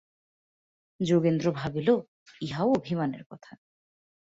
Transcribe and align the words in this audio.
যোগেন্দ্র 0.99 1.47
ভাবিল, 1.51 1.89
ইহাও 2.41 2.69
অভিমানের 2.71 3.23
কথা। 3.25 3.51